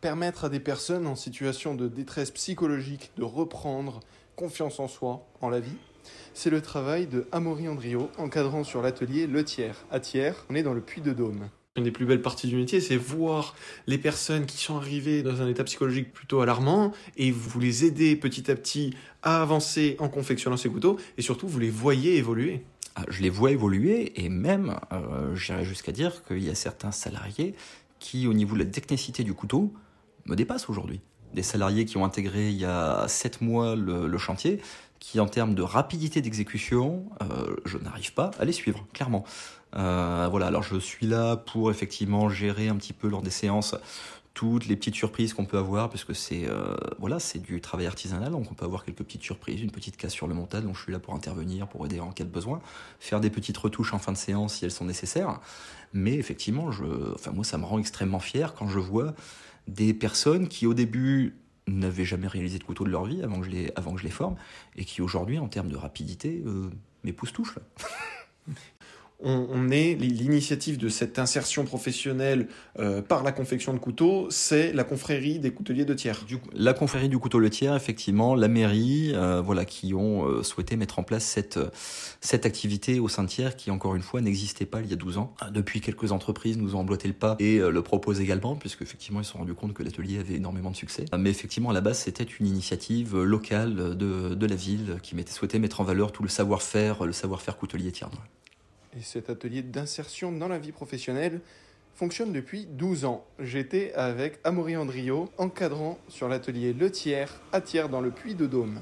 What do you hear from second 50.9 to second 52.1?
là pour intervenir, pour aider